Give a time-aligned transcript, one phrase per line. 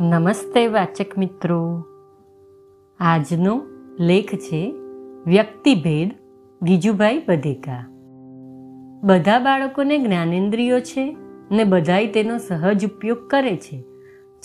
[0.00, 1.84] નમસ્તે વાચક મિત્રો.
[3.00, 3.62] આજનો
[3.98, 4.74] લેખ છે
[5.26, 6.10] વ્યક્તિભેદ
[6.64, 7.86] ગીજુભાઈ બધેકા.
[9.02, 11.16] બધા બાળકોને જ્ઞાનેન્દ્રિયો છે
[11.50, 13.84] ને બધાય તેનો સહજ ઉપયોગ કરે છે.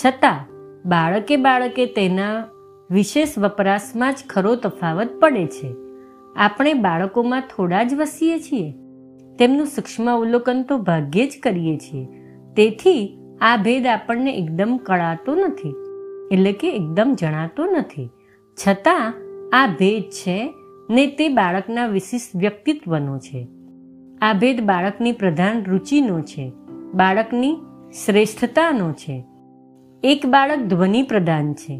[0.05, 0.49] છતાં
[0.89, 2.43] બાળકે બાળકે તેના
[2.91, 5.75] વિશેષ વપરાશમાં જ ખરો તફાવત પડે છે.
[6.35, 8.71] આપણે બાળકોમાં થોડા જ વસીએ છીએ.
[9.39, 12.05] તેમનું સૂક્ષ્મ અવલોકન તો ભાગ્યે જ કરીએ છીએ.
[12.55, 15.75] તેથી આ ભેદ આપણને એકદમ કળાતો નથી,
[16.31, 18.09] એટલે કે એકદમ જણાતો નથી.
[18.67, 19.13] છતાં
[19.53, 20.53] આ ભેદ છે
[20.89, 23.47] ને તે બાળકના વિશિષ્ટ વ્યક્તિત્વનો છે.
[24.21, 26.51] આ ભેદ બાળકની પ્રધાન રુચિનો છે,
[26.93, 27.55] બાળકની
[28.05, 29.23] શ્રેષ્ઠતાનો છે.
[30.03, 31.79] એક બાળક ધ્વનિ પ્રધાન છે,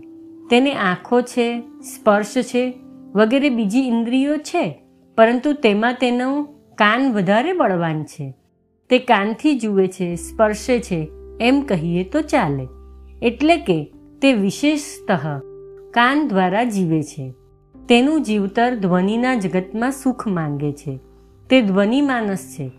[0.50, 2.74] તેને આંખો છે, સ્પર્શ છે,
[3.16, 4.84] વગેરે બીજી ઇન્દ્રિયો છે,
[5.18, 6.44] પરંતુ તેમાં તેનો
[6.78, 8.34] કાન વધારે બળવાન છે.
[8.90, 12.68] તે કાનથી જુએ છે, સ્પર્શે છે એમ કહીએ તો ચાલે.
[13.22, 15.40] એટલે કે તે વિશેષતઃ
[15.92, 17.34] કાન દ્વારા જીવે છે.
[17.90, 21.00] તેનું જીવતર ધ્વનિના જગતમાં સુખ માંગે છે.
[21.50, 22.72] તે ધ્વનિ માનસ છે.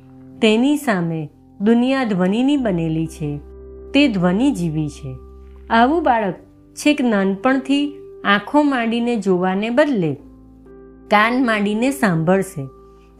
[0.42, 3.38] તેની સામે દુનિયા ધ્વનિની બનેલી છે.
[3.94, 5.16] તે ધ્વનિ જીવી છે.
[5.70, 6.34] આવું બાળક
[6.74, 10.14] છેક નાનપણથી આંખો માંડીને જોવાને બદલે
[11.10, 12.66] કાન માંડીને સાંભળશે.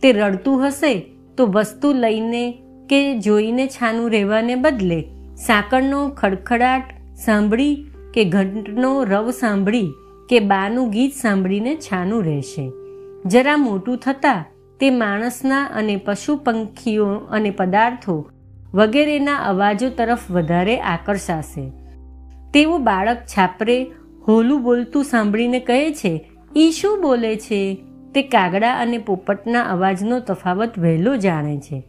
[0.03, 5.05] તે રડતું હશે તો વસ્તુ લઈને કે જોઈને છાનું રહેવાને બદલે
[5.47, 6.83] સાકળનો ખડખડાટ
[7.15, 9.93] સાંભળી કે ઘંટનો રવ સાંભળી
[10.29, 12.73] કે બાનું ગીત સાંભળીને છાનું રહેશે.
[13.27, 14.45] જરા મોટું થતાં
[14.81, 18.31] તે માણસના અને પશુ પંખીઓ અને પદાર્થો
[18.75, 21.73] વગેરેના અવાજો તરફ વધારે આકર્ષાશે.
[22.55, 23.91] તેવું બાળક છાપરે,
[24.29, 27.79] હોલું બોલતું સાંભળીને કહે છે, ઈ શું બોલે છે?
[28.15, 31.83] તે કાગડા અને પોપટના અવાજનો તફાવત વહેલો જાણે છે.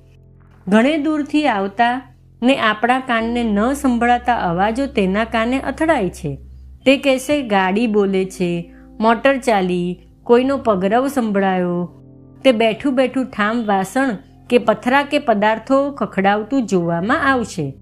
[0.67, 6.39] ઘણે દૂરથી આવતા ને આપણા કાનને ન સંભળાતા અવાજો તેના કાને અથડાય છે.
[6.85, 12.01] તે કહેશે, ગાડી બોલે છે, મોટર ચાલી, કોઈનો પગરવ સંભળાયો.
[12.44, 14.17] તે બેઠું બેઠું ઠામ વાસણ
[14.49, 17.73] કે પથરા કે પદાર્થો ખખડાવતું જોવામાં આવશે.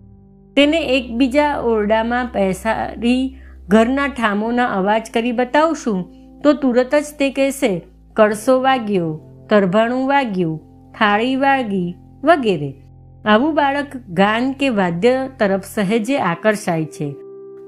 [0.55, 6.13] તેને એકબીજા ઓરડામાં પેસારી ઘરના ઠામોના અવાજ કરી બતાવશું,
[6.43, 10.59] તો તુરત જ તે કહેશે કળસો વાગ્યો, તરભાણું વાગ્યું,
[10.91, 12.86] થાળી વાગી, વગેરે.
[13.27, 17.15] આવું બાળક ગાન કે વાદ્ય તરફ સહેજે આકર્ષાય છે.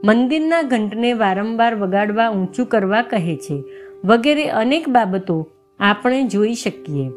[0.06, 3.64] મંદિરના ઘંટને વારંવાર વગાડવા ઊંચું કરવા કહે છે.
[4.06, 5.50] વગેરે અનેક બાબતો
[5.80, 7.10] આપણે જોઈ શકીએ.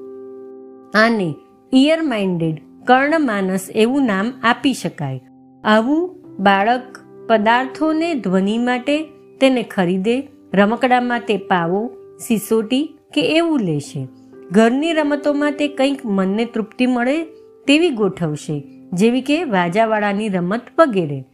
[0.94, 1.34] આને
[1.72, 5.20] ઇયર માઇન્ડેડ કર્ણમાનસ એવું નામ આપી શકાય.
[5.64, 6.82] આવું બાળક
[7.28, 9.02] પદાર્થોને ધ્વનિ માટે
[9.40, 11.90] તેને ખરીદે, રમકડામાં તે પાવો,
[12.26, 14.08] સિસોટી કે એવું લેશે.
[14.50, 17.26] ઘરની રમતોમાં તે કંઈક મનને તૃપ્તિ મળે
[17.66, 21.24] તેવી ગોઠવશે, જેવી કે વાજાવાળાની રમત વગેરે.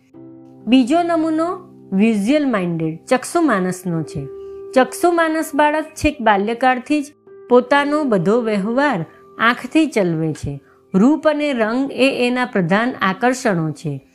[0.67, 1.59] બીજો નમૂનો
[1.93, 4.27] વિઝ્યુઅલ માઇન્ડેડ ચક્ષુ માનસનો છે.
[4.75, 7.13] ચક્ષુ માનસ બાળક છેક બાલ્યકાળથી જ
[7.49, 9.05] પોતાનો બધો વ્યવહાર
[9.39, 10.61] આંખથી ચલવે છે.
[10.95, 14.07] રૂપ અને રંગ એ એના પ્રધાન આકર્ષણો છે.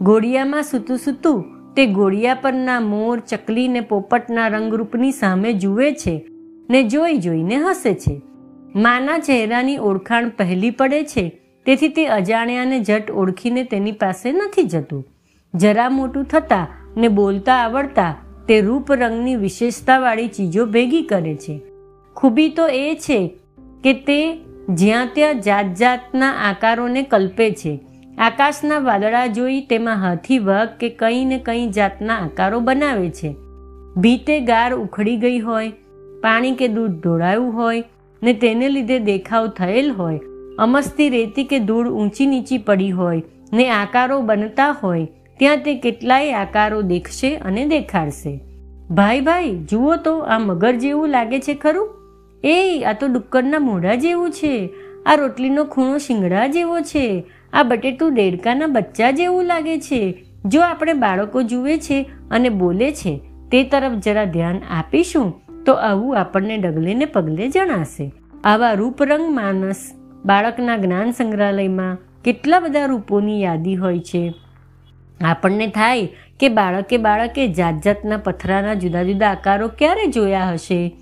[0.00, 1.44] ગોળિયામાં સૂતું સૂતું
[1.74, 6.26] તે ગોળિયા પરના મોર, ચકલી ને પોપટના રંગરૂપની સામે જુએ છે
[6.70, 8.22] ને જોઈ જોઈને હસે છે.
[8.74, 15.04] માના ચહેરાની ઓળખાણ પહેલી પડે છે તેથી તે અજાણ્યાને જટ ઓળખીને તેની પાસે નથી જતું.
[15.54, 16.66] જરા મોટું થતાં
[17.00, 18.16] ને બોલતા આવડતા
[18.48, 21.60] તે રૂપ રંગની વિશેષતાવાળી ચીજો ભેગી કરે છે.
[22.16, 23.36] ખૂબી તો એ છે
[23.84, 24.18] કે તે
[24.68, 27.80] જ્યાં ત્યાં જાત જાતના આકારોને કલ્પે છે.
[28.18, 33.34] આકાશના વાદળા જોઈ તેમાં હાથી વગ કે કંઈ ને કંઈ જાતના આકારો બનાવે છે.
[33.96, 35.70] ભીતે ગાર ઉખડી ગઈ હોય,
[36.22, 37.84] પાણી કે દૂધ ઢોળાયું હોય
[38.22, 40.20] ને તેને લીધે દેખાવ થયેલ હોય
[40.62, 45.08] અમસ્તી રેતી કે ધૂળ ઊંચી નીચી પડી હોય ને આકારો બનતા હોય,
[45.38, 48.40] ત્યાં તે કેટલાય આકારો દેખશે અને દેખાડશે.
[48.90, 51.88] ભાઈ ભાઈ, જુઓ તો આ મગર જેવું લાગે છે ખરું?
[52.44, 54.70] એ આ તો ડુક્કરના મોઢા જેવું છે.
[55.06, 57.24] આ રોટલીનો ખૂણો શિંગડા જેવો છે.
[57.52, 60.24] આ બટેટું દેડકાના બચ્ચા જેવું લાગે છે.
[60.44, 63.20] જો આપણે બાળકો જુએ છે અને બોલે છે,
[63.50, 68.12] તે તરફ જરા ધ્યાન આપીશું તો આવું આપણને ડગલે ને પગલે જણાશે.
[68.44, 69.92] આવા રૂપરંગ માનસ
[70.24, 74.34] બાળકના જ્ઞાન સંગ્રહાલયમાં કેટલા બધા રૂપોની યાદી હોય છે?
[75.24, 76.08] આપણને થાય
[76.40, 80.92] કે બાળકે બાળકે જાત જાતના પથરાના જુદા જુદા આકારો ક્યારે જોયા હશે?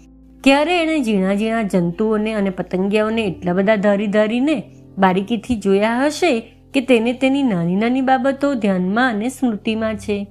[0.44, 4.62] ક્યારે એણે ઝીણા ઝીણા જંતુઓને અને પતંગિયાઓને એટલા બધા ધરી ધરીને
[4.98, 6.40] બારીકીથી જોયા હશે
[6.74, 10.26] કે તેને તેની નાની નાની બાબતો ધ્યાનમાં અને સ્મૃતિમાં છે?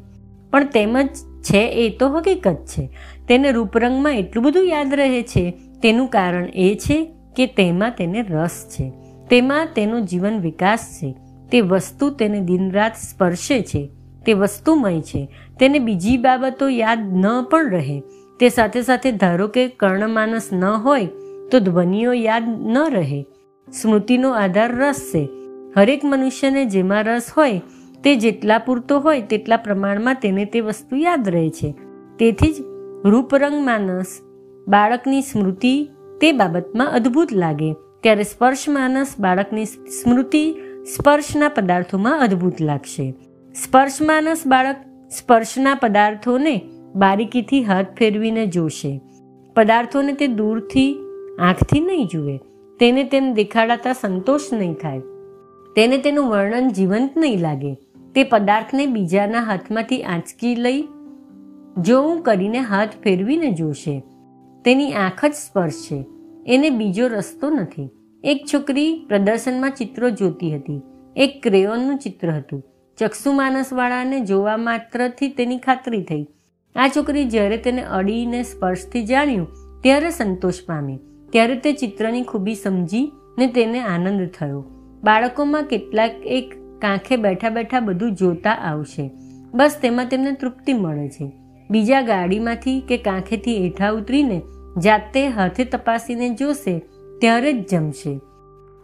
[0.51, 1.09] પણ તેમજ
[1.41, 2.89] છે એ તો હકીકત છે.
[3.27, 5.53] તેને રૂપરંગમાં એટલું બધું યાદ રહે છે.
[5.83, 7.07] તેનું કારણ એ છે
[7.39, 8.89] કે તેમાં તેને રસ છે.
[9.29, 11.15] તેમાં તેનો જીવન વિકાસ છે.
[11.51, 13.89] તે વસ્તુ તેને દિનરાત સ્પર્શે છે.
[14.25, 15.27] તે વસ્તુમય છે.
[15.59, 18.03] તેને બીજી બાબતો યાદ ન પણ રહે.
[18.39, 21.05] તે સાથે સાથે ધારો કે કર્ણમાનસ ન હોય,
[21.51, 23.25] તો ધ્વનિઓ યાદ ન રહે.
[23.81, 25.29] સ્મૃતિનો આધાર રસ છે.
[25.77, 27.61] હરેક મનુષ્યને જેમાં રસ હોય,
[28.03, 31.75] તે જેટલા પૂરતો હોય, તેટલા પ્રમાણમાં તેને તે વસ્તુ યાદ રહે છે.
[32.19, 32.55] તેથી જ
[33.05, 34.05] રૂપરંગ માનસ
[34.67, 35.89] બાળકની સ્મૃતિ
[36.21, 37.73] તે બાબતમાં અદ્ભુત લાગે.
[37.73, 40.55] ત્યારે સ્પર્શ માનસ બાળકની સ્મૃતિ
[40.95, 43.13] સ્પર્શના પદાર્થોમાં અદ્ભુત લાગશે.
[43.65, 44.75] સ્પર્શ માનસ બાળક
[45.09, 46.61] સ્પર્શના પદાર્થોને
[46.95, 49.01] બારીકીથી હાથ ફેરવીને જોશે.
[49.55, 50.97] પદાર્થોને તે દૂરથી,
[51.39, 52.37] આંખથી નહીં જુએ.
[52.79, 54.99] તેને તેમ દેખાડાતા સંતોષ નહીં થાય.
[55.75, 57.73] તેને તેનું વર્ણન જીવંત નહીં લાગે.
[58.15, 60.87] તે પદાર્થને બીજાના હાથમાંથી આંચકી લઈ
[61.77, 64.03] જોવું કરીને હાથ ફેરવીને જોશે.
[64.65, 66.05] તેની આંખ જ સ્પર્શ છે.
[66.47, 67.89] એને બીજો રસ્તો નથી.
[68.23, 70.81] એક છોકરી પ્રદર્શનમાં ચિત્રો જોતી હતી.
[71.15, 72.63] એક ક્રેયોનનું ચિત્ર હતું.
[72.97, 76.27] ચક્ષુ માનસવાળાને જોવા માત્રથી તેની ખાતરી થઈ.
[76.75, 79.47] આ છોકરી જ્યારે તેને અડીને સ્પર્શથી જાણ્યું,
[79.83, 80.99] ત્યારે સંતોષ પામી.
[81.31, 84.65] ત્યારે તે ચિત્રની ખૂબી સમજી ને તેને આનંદ થયો.
[85.03, 89.11] બાળકોમાં કેટલાક એક કાંખે બેઠા બેઠા બધું જોતા આવશે.
[89.53, 91.31] બસ તેમાં તેમને તૃપ્તિ મળે છે.
[91.69, 94.41] બીજા ગાડીમાંથી કે કાંખેથી હેઠા ઉતરીને
[94.83, 96.79] જાતે હાથે તપાસીને જોશે,
[97.21, 98.19] ત્યારે જ જમશે.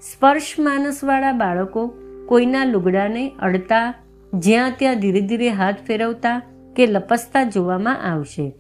[0.01, 1.93] સ્પર્શ માનસવાળા બાળકો
[2.27, 3.93] કોઈના લુગડાને અડતા,
[4.33, 6.41] જ્યાં ત્યાં ધીરે ધીરે હાથ ફેરવતા
[6.75, 8.53] કે લપસતા જોવામાં આવશે.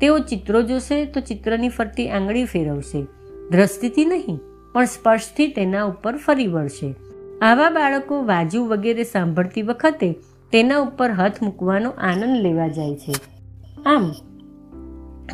[0.00, 3.02] તેઓ ચિત્રો જોશે તો ચિત્રની ફરતી આંગળી ફેરવશે.
[3.50, 4.38] દ્રષ્ટિથી નહીં,
[4.72, 6.94] પણ સ્પર્શથી તેના ઉપર ફરી વળશે.
[7.42, 10.12] આવા બાળકો વાજુ વગેરે સાંભળતી વખતે
[10.52, 13.39] તેના ઉપર હાથ મૂકવાનો આનંદ લેવા જાય છે.
[13.86, 14.12] આમ,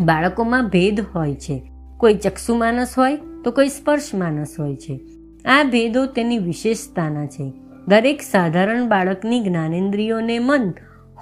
[0.05, 1.71] બાળકોમાં ભેદ હોય છે.
[1.97, 5.01] કોઈ ચક્ષુ માનસ હોય તો કોઈ સ્પર્શ માનસ હોય છે.
[5.45, 7.53] આ ભેદો તેની વિશેષતાના છે.
[7.89, 10.73] દરેક સાધારણ બાળકની જ્ઞાનેન્દ્રિયોને મન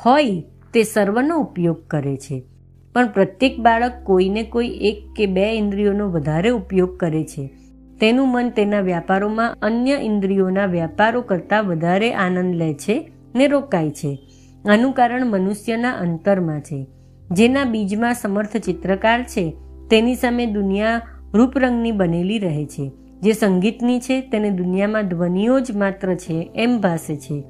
[0.07, 0.45] હોય
[0.75, 2.43] તે સર્વનો ઉપયોગ કરે છે.
[2.95, 7.51] પણ પ્રત્યેક બાળક કોઈને કોઈ એક કે બે ઇન્દ્રિયોનો વધારે ઉપયોગ કરે છે.
[8.01, 14.19] તેનું મન તેના વ્યાપારોમાં અન્ય ઇન્દ્રિયોના વ્યાપારો કરતાં વધારે આનંદ લે છે ને રોકાય છે.
[14.69, 16.87] આનું કારણ મનુષ્યના અંતરમાં છે.
[17.33, 19.55] જેના બીજમાં સમર્થ ચિત્રકાર છે,
[19.91, 21.01] તેની સામે દુનિયા
[21.35, 22.93] રૂપરંગની બનેલી રહે છે.
[23.23, 27.45] જે સંગીતની છે, તેને દુનિયામાં ધ્વનિઓ જ માત્ર છે એમ ભાસે છે.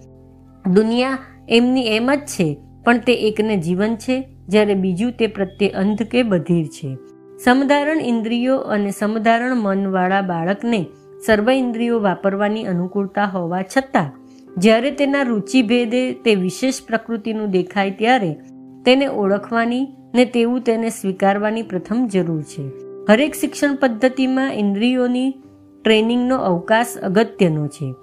[0.73, 1.19] દુનિયા
[1.49, 6.23] એમની એમ જ છે, પણ તે એકને જીવન છે, જ્યારે બીજું તે પ્રત્યે અંધ કે
[6.23, 6.97] બધીર છે.
[7.44, 10.87] સમધારણ ઇન્દ્રિયો અને સમધારણ મનવાળા બાળકને
[11.26, 14.12] સર્વ ઇન્દ્રિયો વાપરવાની અનુકૂળતા હોવા છતાં,
[14.59, 18.37] જ્યારે તેના રુચિભેદે તે વિશેષ પ્રકૃતિનું દેખાય ત્યારે
[18.87, 22.71] તેને ઓળખવાની ને તેવું તેને સ્વીકારવાની પ્રથમ જરૂર છે.
[23.09, 25.35] હરેક શિક્ષણ પદ્ધતિમાં ઇન્દ્રિયોની
[25.85, 27.95] ટ્રેનિંગનો અવકાશ અગત્યનો છે.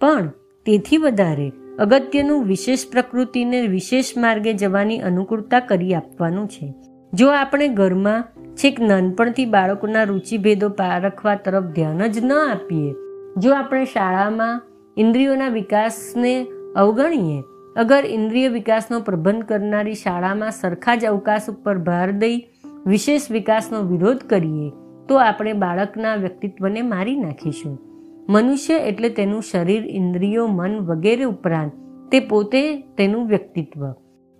[0.00, 0.32] પણ
[0.66, 6.74] તેથી વધારે અગત્યનું વિશેષ પ્રકૃતિને વિશેષ માર્ગે જવાની અનુકૂળતા કરી આપવાનું છે.
[7.12, 8.24] જો આપણે ઘરમાં
[8.56, 12.94] છેક નાનપણથી બાળકોના રુચિભેદો પારખવા તરફ ધ્યાન જ ન આપીએ,
[13.36, 14.62] જો આપણે શાળામાં
[14.96, 16.46] ઇન્દ્રિયોના વિકાસને
[16.76, 17.42] અવગણીએ
[17.76, 22.44] અગર ઇન્દ્રિય વિકાસનો પ્રબંધ કરનારી શાળામાં સરખા જ અવકાશ ઉપર ભાર દઈ
[22.86, 24.70] વિશેષ વિકાસનો વિરોધ કરીએ,
[25.08, 27.78] તો આપણે બાળકના વ્યક્તિત્વને મારી નાખીશું.
[28.28, 31.72] મનુષ્ય એટલે તેનું શરીર, ઇન્દ્રિયો, મન વગેરે ઉપરાંત
[32.12, 33.94] તે પોતે તેનું વ્યક્તિત્વ.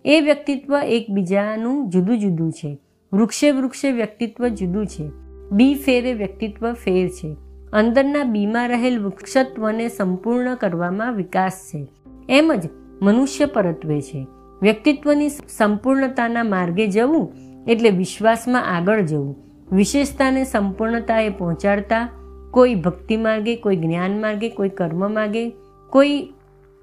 [0.05, 2.79] એ વ્યક્તિત્વ એકબીજાનું જુદું જુદું છે.
[3.13, 5.11] વૃક્ષે વૃક્ષે વ્યક્તિત્વ જુદું છે.
[5.53, 7.37] બી ફેરે વ્યક્તિત્વ ફેર છે.
[7.73, 11.87] અંદરના બીમાં રહેલ વૃક્ષત્વને સંપૂર્ણ કરવામાં વિકાસ છે.
[12.29, 14.27] એમ જ મનુષ્ય પરત્વે છે.
[14.63, 17.33] વ્યક્તિત્વની સંપૂર્ણતાના માર્ગે જવું
[17.69, 19.37] એટલે વિશ્વાસમાં આગળ જવું.
[19.73, 22.09] વિશેષતાને સંપૂર્ણતાએ પહોંચાડતા
[22.51, 25.53] કોઈ ભક્તિ માર્ગે, કોઈ જ્ઞાન માર્ગે, કોઈ કર્મ માર્ગે,
[25.91, 26.33] કોઈ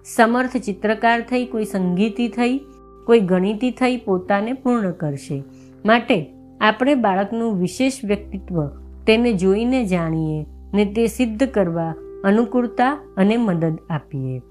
[0.06, 2.58] સમર્થ ચિત્રકાર થઈ, કોઈ સંગીતી થઈ,
[3.06, 5.44] કોઈ ગણિતી થઈ પોતાને પૂર્ણ કરશે.
[5.86, 8.68] માટે આપણે બાળકનું વિશેષ વ્યક્તિત્વ
[9.08, 14.42] તેને જોઈને જાણીએ ને તે સિદ્ધ કરવા અનુકૂળતા અને મદદ આપીએ.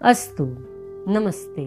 [0.00, 0.75] અસ્તુ.
[1.06, 1.66] નમસ્તે